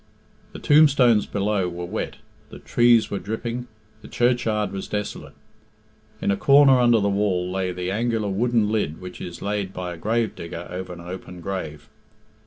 The 0.53 0.57
tombstones 0.57 1.27
below 1.27 1.69
were 1.69 1.85
wet, 1.85 2.15
the 2.49 2.57
treed 2.57 3.07
were 3.11 3.19
dripping, 3.19 3.67
the 4.01 4.07
churchyard 4.07 4.71
was 4.71 4.87
desolate. 4.87 5.35
In 6.23 6.31
a 6.31 6.35
corner 6.35 6.79
under 6.79 6.99
the 6.99 7.07
wall 7.07 7.51
lay 7.51 7.71
the 7.71 7.91
angular 7.91 8.27
wooden 8.29 8.71
lid 8.71 8.99
which 8.99 9.21
is 9.21 9.43
laid 9.43 9.73
by 9.73 9.93
a 9.93 9.97
gravedigger 9.97 10.65
over 10.71 10.91
an 10.91 11.01
open 11.01 11.39
grave. 11.39 11.87